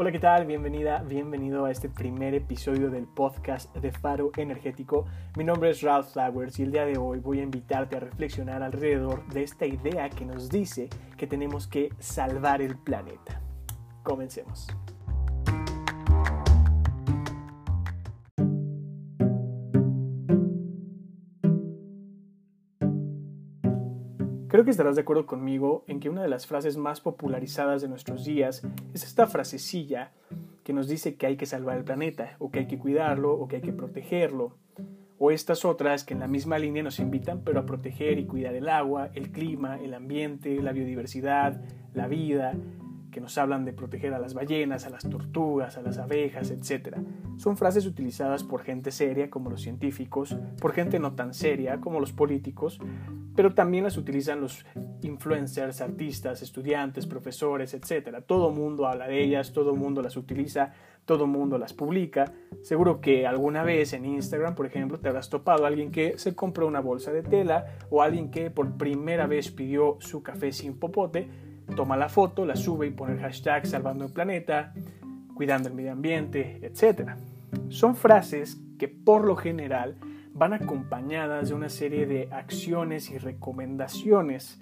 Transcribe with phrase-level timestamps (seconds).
[0.00, 0.46] Hola, ¿qué tal?
[0.46, 5.06] Bienvenida, bienvenido a este primer episodio del podcast de Faro Energético.
[5.36, 8.62] Mi nombre es Ralph Flowers y el día de hoy voy a invitarte a reflexionar
[8.62, 13.40] alrededor de esta idea que nos dice que tenemos que salvar el planeta.
[14.04, 14.68] Comencemos.
[24.48, 27.88] Creo que estarás de acuerdo conmigo en que una de las frases más popularizadas de
[27.88, 30.12] nuestros días es esta frasecilla
[30.64, 33.46] que nos dice que hay que salvar el planeta, o que hay que cuidarlo, o
[33.46, 34.56] que hay que protegerlo,
[35.18, 38.54] o estas otras que en la misma línea nos invitan pero a proteger y cuidar
[38.54, 41.60] el agua, el clima, el ambiente, la biodiversidad,
[41.92, 42.54] la vida,
[43.18, 46.98] que nos hablan de proteger a las ballenas, a las tortugas, a las abejas, etc.
[47.36, 51.98] Son frases utilizadas por gente seria como los científicos, por gente no tan seria como
[51.98, 52.78] los políticos,
[53.34, 54.64] pero también las utilizan los
[55.02, 58.22] influencers, artistas, estudiantes, profesores, etc.
[58.24, 60.70] Todo mundo habla de ellas, todo mundo las utiliza,
[61.04, 62.32] todo mundo las publica.
[62.62, 66.36] Seguro que alguna vez en Instagram, por ejemplo, te habrás topado a alguien que se
[66.36, 70.78] compró una bolsa de tela o alguien que por primera vez pidió su café sin
[70.78, 74.72] popote toma la foto, la sube y pone el hashtag salvando el planeta,
[75.34, 77.12] cuidando el medio ambiente, etc.
[77.68, 79.96] Son frases que por lo general
[80.32, 84.60] van acompañadas de una serie de acciones y recomendaciones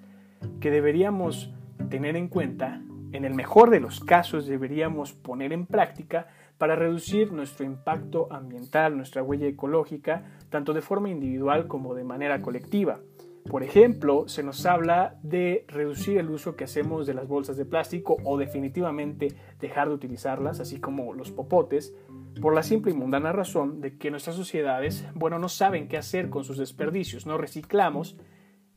[0.61, 1.53] que deberíamos
[1.91, 2.81] tener en cuenta,
[3.13, 8.97] en el mejor de los casos deberíamos poner en práctica para reducir nuestro impacto ambiental,
[8.97, 13.01] nuestra huella ecológica, tanto de forma individual como de manera colectiva.
[13.49, 17.65] Por ejemplo, se nos habla de reducir el uso que hacemos de las bolsas de
[17.65, 19.29] plástico o definitivamente
[19.61, 21.95] dejar de utilizarlas, así como los popotes,
[22.41, 26.29] por la simple y mundana razón de que nuestras sociedades, bueno, no saben qué hacer
[26.29, 28.17] con sus desperdicios, no reciclamos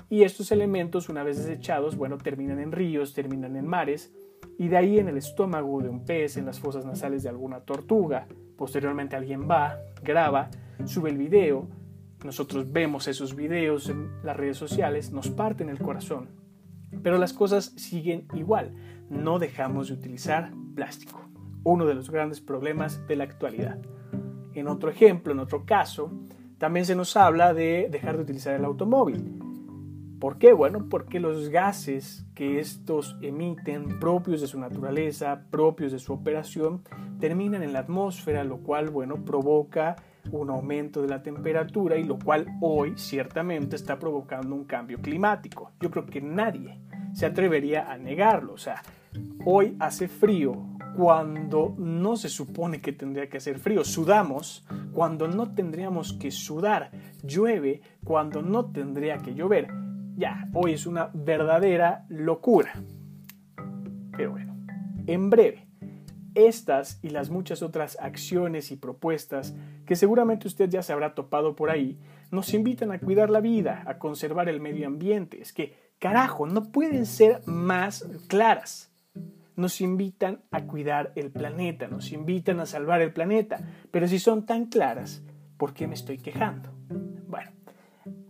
[0.09, 4.13] y estos elementos, una vez desechados, bueno, terminan en ríos, terminan en mares
[4.57, 7.61] y de ahí en el estómago de un pez, en las fosas nasales de alguna
[7.61, 8.27] tortuga.
[8.57, 10.49] Posteriormente alguien va, graba,
[10.85, 11.67] sube el video,
[12.23, 16.29] nosotros vemos esos videos en las redes sociales, nos parten el corazón.
[17.03, 18.73] Pero las cosas siguen igual.
[19.09, 21.29] No dejamos de utilizar plástico.
[21.63, 23.79] Uno de los grandes problemas de la actualidad.
[24.53, 26.11] En otro ejemplo, en otro caso,
[26.57, 29.39] también se nos habla de dejar de utilizar el automóvil.
[30.19, 30.51] ¿Por qué?
[30.51, 36.83] Bueno, porque los gases que estos emiten, propios de su naturaleza, propios de su operación,
[37.21, 39.95] terminan en la atmósfera, lo cual, bueno, provoca
[40.31, 45.71] un aumento de la temperatura y lo cual hoy ciertamente está provocando un cambio climático.
[45.79, 46.79] Yo creo que nadie
[47.13, 48.53] se atrevería a negarlo.
[48.53, 48.81] O sea,
[49.45, 50.53] hoy hace frío
[50.95, 53.83] cuando no se supone que tendría que hacer frío.
[53.83, 56.91] Sudamos cuando no tendríamos que sudar.
[57.23, 59.69] Llueve cuando no tendría que llover.
[60.15, 62.73] Ya, hoy es una verdadera locura.
[64.17, 64.57] Pero bueno,
[65.07, 65.68] en breve
[66.35, 71.55] estas y las muchas otras acciones y propuestas que seguramente usted ya se habrá topado
[71.55, 71.99] por ahí,
[72.31, 75.41] nos invitan a cuidar la vida, a conservar el medio ambiente.
[75.41, 78.91] Es que, carajo, no pueden ser más claras.
[79.55, 83.59] Nos invitan a cuidar el planeta, nos invitan a salvar el planeta.
[83.91, 85.23] Pero si son tan claras,
[85.57, 86.78] ¿por qué me estoy quejando?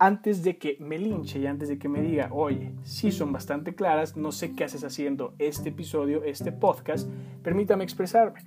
[0.01, 3.75] Antes de que me linche y antes de que me diga, oye, sí son bastante
[3.75, 7.09] claras, no sé qué haces haciendo este episodio, este podcast,
[7.43, 8.39] permítame expresarme.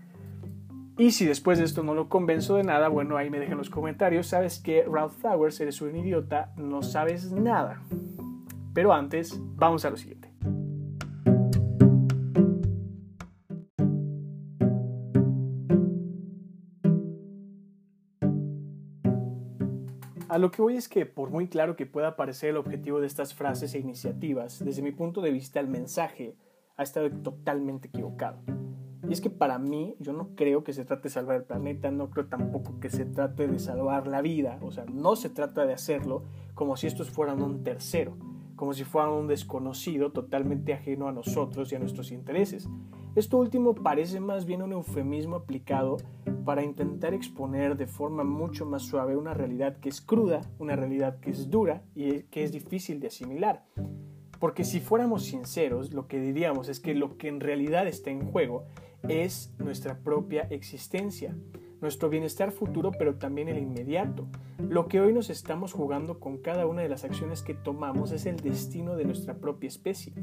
[0.96, 3.70] Y si después de esto no lo convenzo de nada, bueno, ahí me dejen los
[3.70, 4.26] comentarios.
[4.28, 7.82] Sabes que Ralph Flowers, eres un idiota, no sabes nada.
[8.72, 10.31] Pero antes, vamos a lo siguiente.
[20.32, 23.06] A lo que voy es que, por muy claro que pueda parecer el objetivo de
[23.06, 26.38] estas frases e iniciativas, desde mi punto de vista el mensaje
[26.78, 28.38] ha estado totalmente equivocado.
[29.06, 31.90] Y es que para mí yo no creo que se trate de salvar el planeta,
[31.90, 35.66] no creo tampoco que se trate de salvar la vida, o sea, no se trata
[35.66, 36.22] de hacerlo
[36.54, 38.16] como si estos fueran un tercero,
[38.56, 42.70] como si fueran un desconocido totalmente ajeno a nosotros y a nuestros intereses.
[43.16, 45.98] Esto último parece más bien un eufemismo aplicado
[46.44, 51.20] para intentar exponer de forma mucho más suave una realidad que es cruda, una realidad
[51.20, 53.64] que es dura y que es difícil de asimilar.
[54.38, 58.26] Porque si fuéramos sinceros, lo que diríamos es que lo que en realidad está en
[58.26, 58.64] juego
[59.08, 61.36] es nuestra propia existencia,
[61.82, 64.26] nuestro bienestar futuro, pero también el inmediato.
[64.58, 68.24] Lo que hoy nos estamos jugando con cada una de las acciones que tomamos es
[68.24, 70.14] el destino de nuestra propia especie.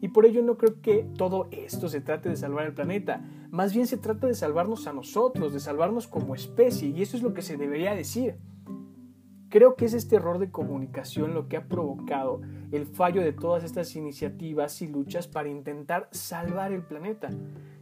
[0.00, 3.24] Y por ello no creo que todo esto se trate de salvar el planeta.
[3.50, 6.90] Más bien se trata de salvarnos a nosotros, de salvarnos como especie.
[6.90, 8.36] Y eso es lo que se debería decir.
[9.56, 12.42] Creo que es este error de comunicación lo que ha provocado
[12.72, 17.30] el fallo de todas estas iniciativas y luchas para intentar salvar el planeta.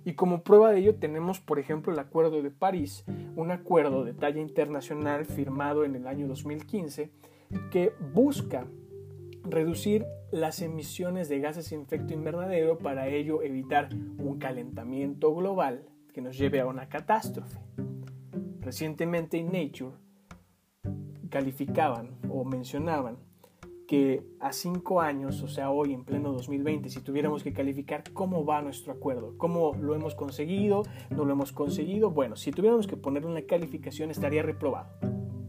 [0.05, 3.05] Y como prueba de ello tenemos, por ejemplo, el Acuerdo de París,
[3.35, 7.11] un acuerdo de talla internacional firmado en el año 2015
[7.73, 8.69] que busca
[9.43, 16.21] reducir las emisiones de gases de efecto invernadero para ello evitar un calentamiento global que
[16.21, 17.59] nos lleve a una catástrofe.
[18.61, 20.04] Recientemente en Nature
[21.35, 23.17] calificaban o mencionaban
[23.89, 28.45] que a cinco años, o sea, hoy en pleno 2020, si tuviéramos que calificar cómo
[28.45, 32.97] va nuestro acuerdo, cómo lo hemos conseguido, no lo hemos conseguido, bueno, si tuviéramos que
[32.97, 34.91] poner una calificación estaría reprobado.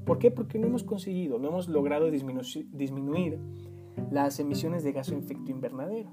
[0.08, 0.32] ¿Por qué?
[0.32, 3.38] Porque no hemos conseguido, no hemos logrado disminuir
[4.10, 6.10] las emisiones de gas de efecto invernadero.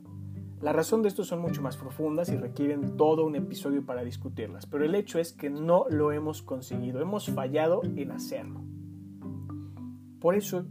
[0.60, 4.66] La razón de esto son mucho más profundas y requieren todo un episodio para discutirlas,
[4.66, 8.60] pero el hecho es que no lo hemos conseguido, hemos fallado en hacerlo.
[10.22, 10.64] Por eso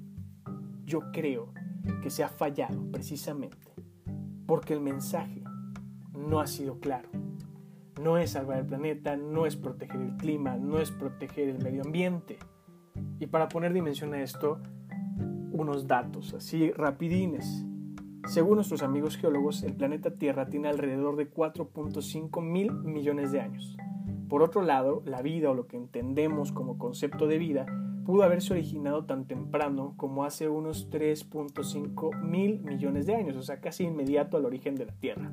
[0.86, 1.52] yo creo
[2.02, 3.74] que se ha fallado precisamente,
[4.48, 5.44] porque el mensaje
[6.14, 7.10] no ha sido claro.
[8.02, 11.84] No es salvar el planeta, no es proteger el clima, no es proteger el medio
[11.84, 12.40] ambiente.
[13.20, 14.62] Y para poner dimensión a esto,
[15.52, 17.66] unos datos así rapidines.
[18.28, 23.76] Según nuestros amigos geólogos, el planeta Tierra tiene alrededor de 4.5 mil millones de años.
[24.30, 27.66] Por otro lado, la vida o lo que entendemos como concepto de vida
[28.06, 33.60] pudo haberse originado tan temprano como hace unos 3.5 mil millones de años, o sea,
[33.62, 35.32] casi inmediato al origen de la Tierra.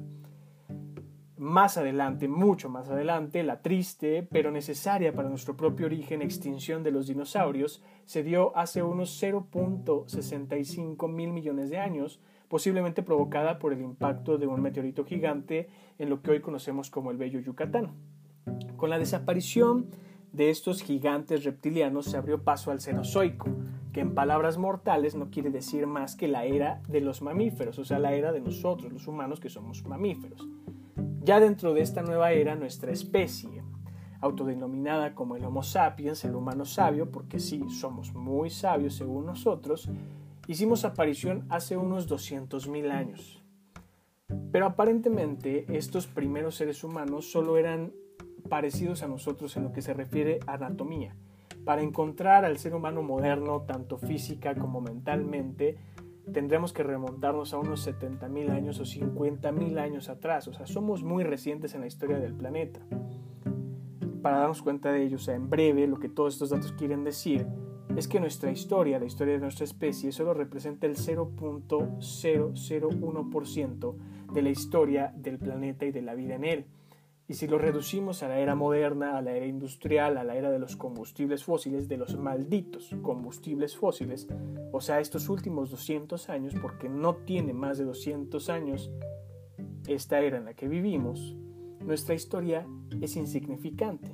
[1.36, 6.90] Más adelante, mucho más adelante, la triste, pero necesaria para nuestro propio origen extinción de
[6.90, 13.82] los dinosaurios se dio hace unos 0.65 mil millones de años, posiblemente provocada por el
[13.82, 15.68] impacto de un meteorito gigante
[15.98, 17.92] en lo que hoy conocemos como el Bello Yucatán.
[18.76, 19.90] Con la desaparición
[20.32, 23.48] de estos gigantes reptilianos se abrió paso al Cenozoico,
[23.92, 27.84] que en palabras mortales no quiere decir más que la era de los mamíferos, o
[27.84, 30.46] sea, la era de nosotros, los humanos que somos mamíferos.
[31.22, 33.62] Ya dentro de esta nueva era, nuestra especie,
[34.20, 39.88] autodenominada como el Homo sapiens, el humano sabio, porque sí, somos muy sabios según nosotros,
[40.46, 43.42] hicimos aparición hace unos 200.000 años.
[44.50, 47.92] Pero aparentemente estos primeros seres humanos solo eran
[48.48, 51.16] parecidos a nosotros en lo que se refiere a anatomía.
[51.64, 55.76] Para encontrar al ser humano moderno, tanto física como mentalmente,
[56.32, 60.48] tendremos que remontarnos a unos 70.000 años o 50.000 años atrás.
[60.48, 62.80] O sea, somos muy recientes en la historia del planeta.
[64.22, 67.04] Para darnos cuenta de ello, o sea, en breve, lo que todos estos datos quieren
[67.04, 67.46] decir
[67.96, 73.94] es que nuestra historia, la historia de nuestra especie, solo representa el 0.001%
[74.32, 76.66] de la historia del planeta y de la vida en él.
[77.30, 80.50] Y si lo reducimos a la era moderna, a la era industrial, a la era
[80.50, 84.26] de los combustibles fósiles, de los malditos combustibles fósiles,
[84.72, 88.90] o sea, estos últimos 200 años, porque no tiene más de 200 años
[89.86, 91.36] esta era en la que vivimos,
[91.80, 92.66] nuestra historia
[93.00, 94.10] es insignificante.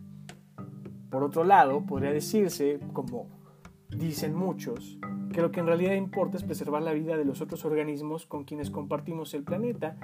[1.10, 3.28] Por otro lado, podría decirse, como
[3.90, 4.98] dicen muchos,
[5.34, 8.46] que lo que en realidad importa es preservar la vida de los otros organismos con
[8.46, 9.98] quienes compartimos el planeta.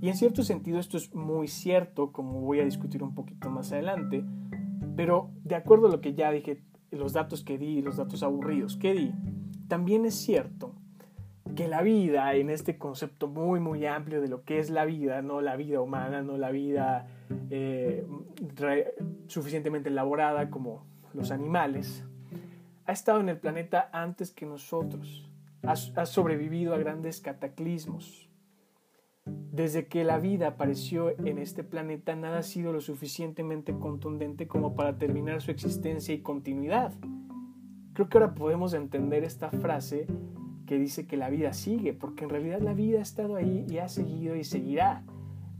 [0.00, 3.72] Y en cierto sentido esto es muy cierto, como voy a discutir un poquito más
[3.72, 4.24] adelante,
[4.96, 8.76] pero de acuerdo a lo que ya dije, los datos que di, los datos aburridos
[8.76, 9.12] que di,
[9.68, 10.74] también es cierto
[11.54, 15.22] que la vida, en este concepto muy, muy amplio de lo que es la vida,
[15.22, 17.06] no la vida humana, no la vida
[17.50, 18.06] eh,
[19.26, 22.04] suficientemente elaborada como los animales,
[22.86, 25.30] ha estado en el planeta antes que nosotros,
[25.62, 28.28] ha, ha sobrevivido a grandes cataclismos.
[29.26, 34.74] Desde que la vida apareció en este planeta, nada ha sido lo suficientemente contundente como
[34.74, 36.92] para terminar su existencia y continuidad.
[37.94, 40.06] Creo que ahora podemos entender esta frase
[40.66, 43.78] que dice que la vida sigue, porque en realidad la vida ha estado ahí y
[43.78, 45.04] ha seguido y seguirá.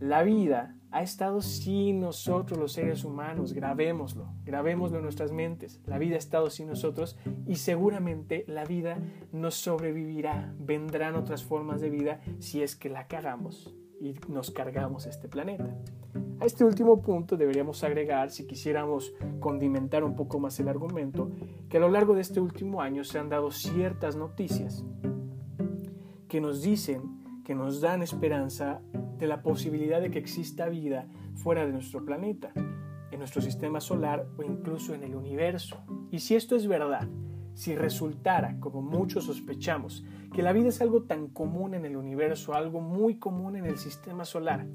[0.01, 5.81] La vida ha estado sin nosotros los seres humanos, grabémoslo, grabémoslo en nuestras mentes.
[5.87, 8.99] La vida ha estado sin nosotros y seguramente la vida
[9.31, 10.53] nos sobrevivirá.
[10.59, 15.75] Vendrán otras formas de vida si es que la cagamos y nos cargamos este planeta.
[16.41, 21.31] A este último punto deberíamos agregar, si quisiéramos condimentar un poco más el argumento,
[21.69, 24.85] que a lo largo de este último año se han dado ciertas noticias
[26.29, 28.81] que nos dicen, que nos dan esperanza
[29.19, 32.53] de la posibilidad de que exista vida fuera de nuestro planeta,
[33.11, 35.79] en nuestro sistema solar o incluso en el universo.
[36.11, 37.09] Y si esto es verdad,
[37.55, 42.55] si resultara, como muchos sospechamos, que la vida es algo tan común en el universo,
[42.55, 44.67] algo muy común en el sistema solar,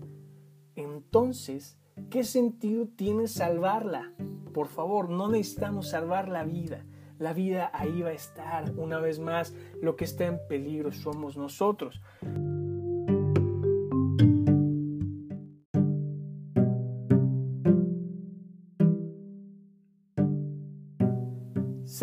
[0.75, 1.77] entonces,
[2.09, 4.13] ¿qué sentido tiene salvarla?
[4.53, 6.85] Por favor, no necesitamos salvar la vida.
[7.17, 8.71] La vida ahí va a estar.
[8.77, 12.01] Una vez más, lo que está en peligro somos nosotros.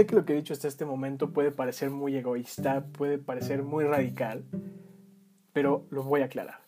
[0.07, 3.85] Que lo que he dicho hasta este momento puede parecer muy egoísta, puede parecer muy
[3.85, 4.45] radical,
[5.53, 6.61] pero lo voy a aclarar.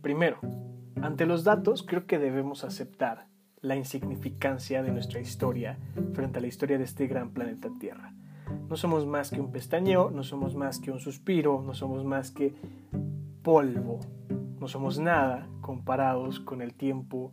[0.00, 0.38] Primero,
[1.00, 3.26] ante los datos creo que debemos aceptar
[3.60, 5.78] la insignificancia de nuestra historia
[6.12, 8.14] frente a la historia de este gran planeta Tierra.
[8.68, 12.30] No somos más que un pestañeo, no somos más que un suspiro, no somos más
[12.30, 12.54] que
[13.42, 13.98] polvo,
[14.60, 17.32] no somos nada comparados con el tiempo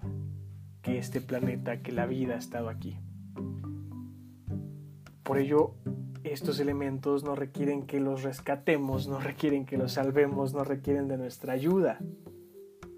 [0.81, 2.97] que este planeta, que la vida ha estado aquí.
[5.29, 5.75] Por ello,
[6.23, 11.19] estos elementos no requieren que los rescatemos, no requieren que los salvemos, no requieren de
[11.19, 11.99] nuestra ayuda.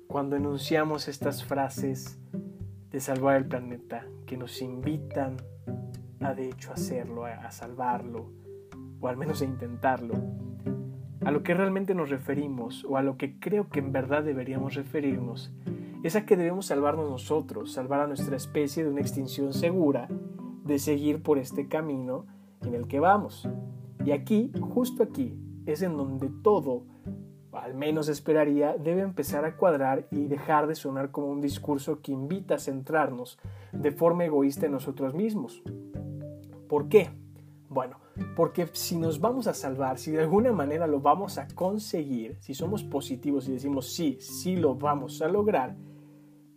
[0.08, 2.22] Cuando enunciamos estas frases
[2.90, 5.36] de salvar el planeta, que nos invitan
[6.22, 8.32] a de hecho hacerlo, a salvarlo,
[9.02, 10.14] o al menos a intentarlo,
[11.26, 14.76] a lo que realmente nos referimos, o a lo que creo que en verdad deberíamos
[14.76, 15.52] referirnos,
[16.02, 20.08] es a que debemos salvarnos nosotros, salvar a nuestra especie de una extinción segura
[20.72, 22.26] de seguir por este camino
[22.62, 23.48] en el que vamos.
[24.06, 26.86] Y aquí, justo aquí, es en donde todo,
[27.52, 32.14] al menos esperaría, debe empezar a cuadrar y dejar de sonar como un discurso que
[32.14, 33.38] invita a centrarnos
[33.74, 35.62] de forma egoísta en nosotros mismos.
[36.70, 37.10] ¿Por qué?
[37.68, 37.98] Bueno,
[38.38, 42.54] porque si nos vamos a salvar, si de alguna manera lo vamos a conseguir, si
[42.54, 45.76] somos positivos y decimos sí, sí lo vamos a lograr,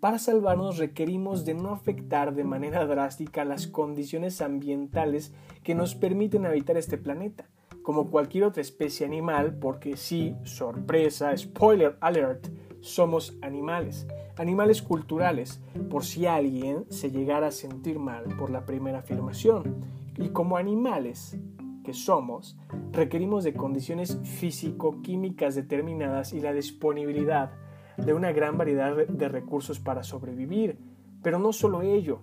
[0.05, 5.33] para salvarnos requerimos de no afectar de manera drástica las condiciones ambientales
[5.63, 7.49] que nos permiten habitar este planeta,
[7.83, 12.49] como cualquier otra especie animal, porque sí, sorpresa, spoiler alert,
[12.81, 14.07] somos animales,
[14.37, 19.87] animales culturales, por si alguien se llegara a sentir mal por la primera afirmación.
[20.19, 21.39] Y como animales
[21.83, 22.59] que somos,
[22.93, 27.53] requerimos de condiciones físico-químicas determinadas y la disponibilidad
[27.97, 30.79] de una gran variedad de recursos para sobrevivir.
[31.23, 32.21] Pero no solo ello,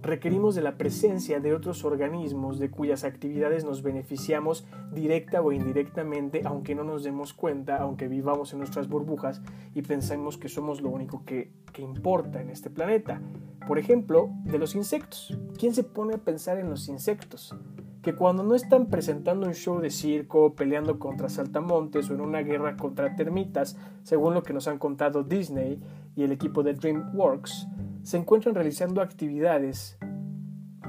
[0.00, 6.42] requerimos de la presencia de otros organismos de cuyas actividades nos beneficiamos directa o indirectamente,
[6.44, 9.42] aunque no nos demos cuenta, aunque vivamos en nuestras burbujas
[9.74, 13.20] y pensemos que somos lo único que, que importa en este planeta.
[13.66, 15.36] Por ejemplo, de los insectos.
[15.58, 17.56] ¿Quién se pone a pensar en los insectos?
[18.04, 22.42] Que cuando no están presentando un show de circo, peleando contra saltamontes o en una
[22.42, 25.80] guerra contra termitas, según lo que nos han contado Disney
[26.14, 27.66] y el equipo de DreamWorks,
[28.02, 29.96] se encuentran realizando actividades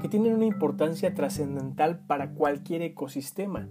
[0.02, 3.66] que tienen una importancia trascendental para cualquier ecosistema.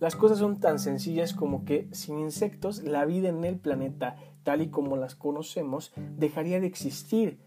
[0.00, 4.62] Las cosas son tan sencillas como que sin insectos la vida en el planeta, tal
[4.62, 7.38] y como las conocemos, dejaría de existir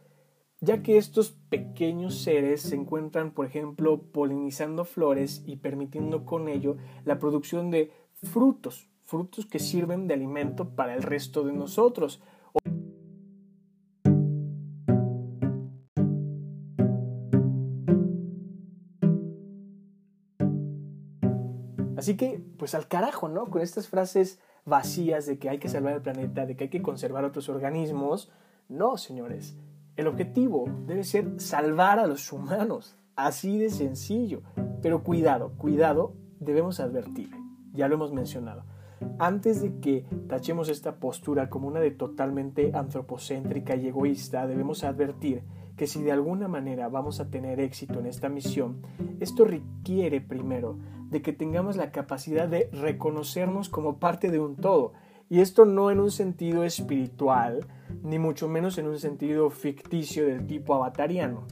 [0.61, 6.77] ya que estos pequeños seres se encuentran, por ejemplo, polinizando flores y permitiendo con ello
[7.03, 7.91] la producción de
[8.21, 12.21] frutos, frutos que sirven de alimento para el resto de nosotros.
[21.97, 23.47] Así que, pues al carajo, ¿no?
[23.49, 26.81] Con estas frases vacías de que hay que salvar el planeta, de que hay que
[26.83, 28.31] conservar otros organismos.
[28.69, 29.55] No, señores.
[30.01, 34.41] El objetivo debe ser salvar a los humanos, así de sencillo.
[34.81, 37.29] Pero cuidado, cuidado, debemos advertir,
[37.71, 38.63] ya lo hemos mencionado.
[39.19, 45.43] Antes de que tachemos esta postura como una de totalmente antropocéntrica y egoísta, debemos advertir
[45.77, 48.81] que si de alguna manera vamos a tener éxito en esta misión,
[49.19, 50.79] esto requiere primero
[51.11, 54.93] de que tengamos la capacidad de reconocernos como parte de un todo
[55.29, 57.67] y esto no en un sentido espiritual,
[58.03, 61.45] ni mucho menos en un sentido ficticio del tipo avatariano,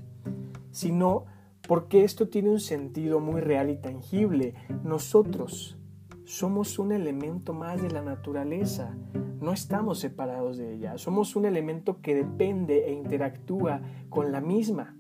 [0.72, 1.26] sino
[1.68, 4.56] porque esto tiene un sentido muy real y tangible.
[4.84, 5.78] Nosotros
[6.26, 8.96] somos un elemento más de la naturaleza,
[9.42, 14.96] no estamos separados de ella, somos un elemento que depende e interactúa con la misma.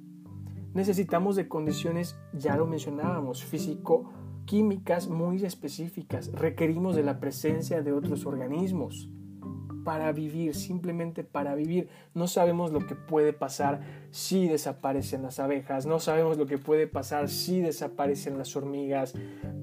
[0.73, 8.27] Necesitamos de condiciones, ya lo mencionábamos, físico-químicas muy específicas, requerimos de la presencia de otros
[8.27, 9.09] organismos
[9.83, 11.89] para vivir, simplemente para vivir.
[12.13, 13.81] No sabemos lo que puede pasar
[14.11, 19.13] si desaparecen las abejas, no sabemos lo que puede pasar si desaparecen las hormigas.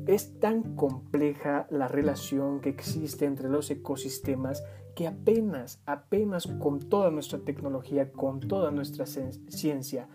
[0.07, 4.63] Es tan compleja la relación que existe entre los ecosistemas
[4.95, 10.09] que apenas, apenas con toda nuestra tecnología, con toda nuestra ciencia,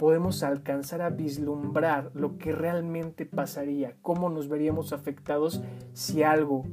[0.00, 5.60] podemos alcanzar a vislumbrar lo que realmente pasaría, cómo nos veríamos afectados
[5.92, 6.64] si algo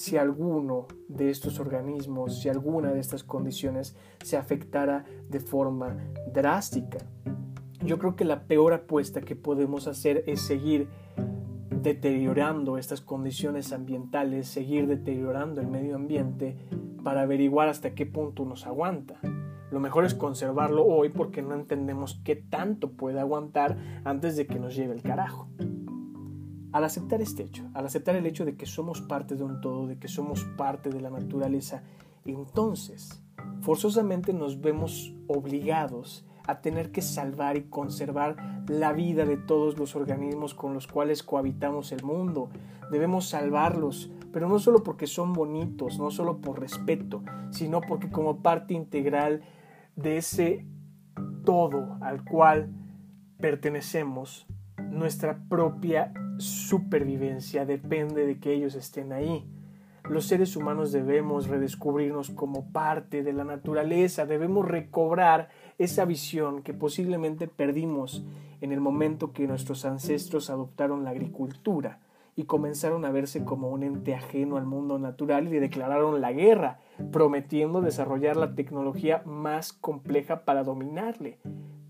[0.00, 5.98] si alguno de estos organismos, si alguna de estas condiciones se afectara de forma
[6.32, 6.96] drástica.
[7.84, 10.88] Yo creo que la peor apuesta que podemos hacer es seguir
[11.82, 16.56] deteriorando estas condiciones ambientales, seguir deteriorando el medio ambiente
[17.04, 19.20] para averiguar hasta qué punto nos aguanta.
[19.70, 24.58] Lo mejor es conservarlo hoy porque no entendemos qué tanto puede aguantar antes de que
[24.58, 25.50] nos lleve el carajo.
[26.72, 29.86] Al aceptar este hecho, al aceptar el hecho de que somos parte de un todo,
[29.86, 31.82] de que somos parte de la naturaleza,
[32.24, 33.22] entonces
[33.62, 39.94] forzosamente nos vemos obligados a tener que salvar y conservar la vida de todos los
[39.94, 42.50] organismos con los cuales cohabitamos el mundo.
[42.90, 48.42] Debemos salvarlos, pero no solo porque son bonitos, no solo por respeto, sino porque como
[48.42, 49.42] parte integral
[49.96, 50.66] de ese
[51.44, 52.72] todo al cual
[53.38, 54.46] pertenecemos,
[54.90, 59.44] nuestra propia supervivencia depende de que ellos estén ahí.
[60.08, 66.74] Los seres humanos debemos redescubrirnos como parte de la naturaleza, debemos recobrar esa visión que
[66.74, 68.24] posiblemente perdimos
[68.60, 72.00] en el momento que nuestros ancestros adoptaron la agricultura
[72.34, 76.80] y comenzaron a verse como un ente ajeno al mundo natural y declararon la guerra,
[77.12, 81.38] prometiendo desarrollar la tecnología más compleja para dominarle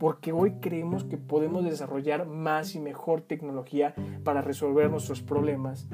[0.01, 5.91] porque hoy creemos que podemos desarrollar más y mejor tecnología para resolver nuestros problemas,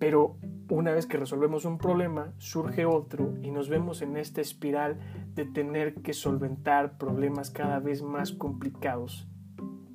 [0.00, 0.36] pero
[0.68, 4.98] una vez que resolvemos un problema, surge otro y nos vemos en esta espiral
[5.36, 9.28] de tener que solventar problemas cada vez más complicados.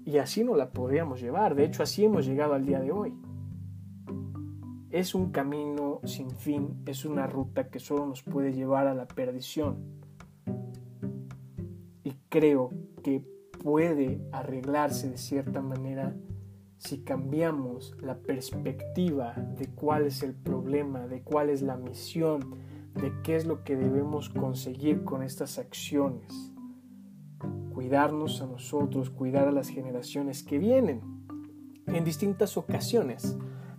[0.06, 3.14] Y así no la podríamos llevar, de hecho así hemos llegado al día de hoy.
[4.90, 9.06] Es un camino sin fin, es una ruta que solo nos puede llevar a la
[9.06, 10.02] perdición.
[12.06, 12.70] Y creo
[13.04, 13.33] que
[13.64, 16.16] puede arreglarse de cierta manera
[16.78, 22.56] si cambiamos la perspectiva de cuál es el problema, de cuál es la misión,
[22.94, 26.52] de qué es lo que debemos conseguir con estas acciones.
[27.74, 31.02] Cuidarnos a nosotros, cuidar a las generaciones que vienen.
[31.88, 33.38] En distintas ocasiones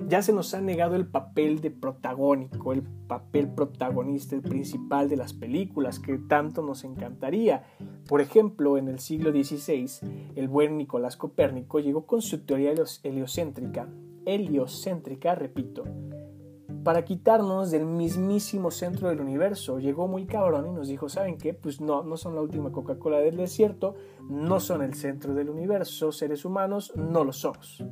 [0.08, 5.16] ya se nos ha negado el papel de protagónico, el papel protagonista, el principal de
[5.16, 7.64] las películas que tanto nos encantaría.
[8.08, 9.86] Por ejemplo, en el siglo XVI,
[10.36, 13.88] el buen Nicolás Copérnico llegó con su teoría heliocéntrica,
[14.26, 15.84] heliocéntrica, repito,
[16.84, 19.78] para quitarnos del mismísimo centro del universo.
[19.78, 21.54] Llegó muy cabrón y nos dijo, ¿saben qué?
[21.54, 23.94] Pues no, no son la última Coca-Cola del desierto,
[24.28, 27.82] no son el centro del universo, seres humanos, no lo somos.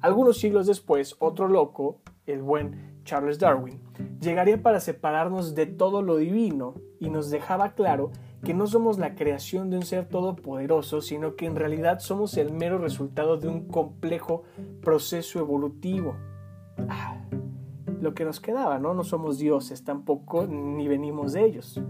[0.00, 3.80] Algunos siglos después, otro loco, el buen Charles Darwin,
[4.20, 8.10] llegaría para separarnos de todo lo divino y nos dejaba claro
[8.44, 12.52] que no somos la creación de un ser todopoderoso, sino que en realidad somos el
[12.52, 14.42] mero resultado de un complejo
[14.80, 16.16] proceso evolutivo.
[16.88, 17.20] Ah,
[18.00, 18.94] lo que nos quedaba, ¿no?
[18.94, 21.80] No somos dioses tampoco, ni venimos de ellos.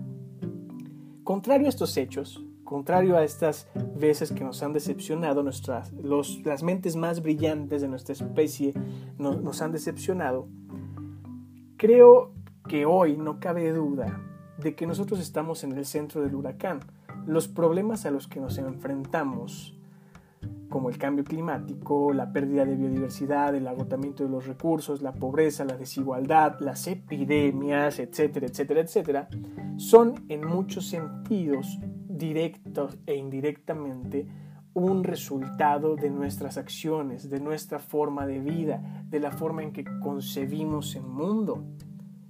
[1.25, 6.97] Contrario a estos hechos, Contrario a estas veces que nos han decepcionado, nuestras, las mentes
[6.97, 8.73] más brillantes de nuestra especie
[9.19, 10.49] nos han decepcionado,
[11.77, 12.33] creo
[12.67, 14.19] que hoy no cabe duda
[14.59, 16.81] de que nosotros estamos en el centro del huracán.
[17.27, 19.79] Los problemas a los que nos enfrentamos,
[20.69, 25.64] como el cambio climático, la pérdida de biodiversidad, el agotamiento de los recursos, la pobreza,
[25.64, 29.29] la desigualdad, las epidemias, etcétera, etcétera, etcétera,
[29.77, 34.27] son en muchos sentidos directo e indirectamente
[34.75, 39.85] un resultado de nuestras acciones, de nuestra forma de vida, de la forma en que
[40.03, 41.64] concebimos el mundo.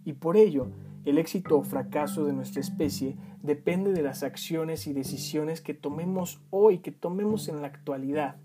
[0.05, 0.71] Y por ello,
[1.05, 6.41] el éxito o fracaso de nuestra especie depende de las acciones y decisiones que tomemos
[6.51, 8.37] hoy, que tomemos en la actualidad.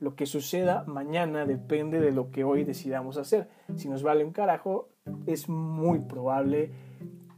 [0.00, 3.48] Lo que suceda mañana depende de lo que hoy decidamos hacer.
[3.76, 4.88] Si nos vale un carajo,
[5.26, 6.70] es muy probable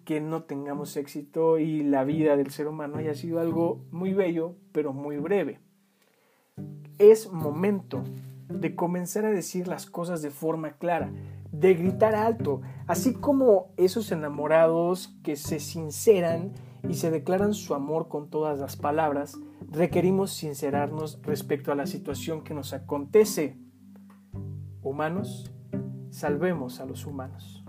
[0.05, 4.57] que no tengamos éxito y la vida del ser humano haya sido algo muy bello,
[4.73, 5.61] pero muy breve.
[6.99, 8.05] Es momento
[8.49, 11.11] de comenzar a decir las cosas de forma clara,
[11.59, 16.53] de gritar alto, así como esos enamorados que se sinceran
[16.89, 19.39] y se declaran su amor con todas las palabras,
[19.71, 23.59] requerimos sincerarnos respecto a la situación que nos acontece.
[24.83, 25.51] Humanos,
[26.11, 27.65] salvemos a los humanos.